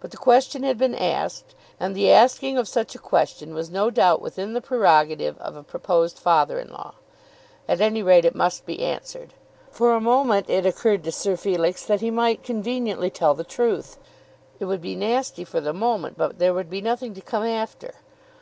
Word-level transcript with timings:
But 0.00 0.12
the 0.12 0.16
question 0.16 0.62
had 0.62 0.78
been 0.78 0.94
asked, 0.94 1.54
and 1.78 1.94
the 1.94 2.10
asking 2.10 2.56
of 2.56 2.66
such 2.66 2.94
a 2.94 2.98
question 2.98 3.52
was 3.52 3.68
no 3.68 3.90
doubt 3.90 4.22
within 4.22 4.54
the 4.54 4.62
prerogative 4.62 5.36
of 5.40 5.56
a 5.56 5.62
proposed 5.62 6.18
father 6.18 6.58
in 6.58 6.72
law. 6.72 6.94
At 7.68 7.82
any 7.82 8.02
rate, 8.02 8.24
it 8.24 8.34
must 8.34 8.64
be 8.64 8.80
answered. 8.80 9.34
For 9.70 9.92
a 9.92 10.00
moment 10.00 10.48
it 10.48 10.64
occurred 10.64 11.04
to 11.04 11.12
Sir 11.12 11.36
Felix 11.36 11.84
that 11.84 12.00
he 12.00 12.10
might 12.10 12.42
conveniently 12.42 13.10
tell 13.10 13.34
the 13.34 13.44
truth. 13.44 13.98
It 14.58 14.64
would 14.64 14.80
be 14.80 14.96
nasty 14.96 15.44
for 15.44 15.60
the 15.60 15.74
moment, 15.74 16.16
but 16.16 16.38
there 16.38 16.54
would 16.54 16.70
be 16.70 16.80
nothing 16.80 17.12
to 17.12 17.20
come 17.20 17.44
after. 17.44 17.96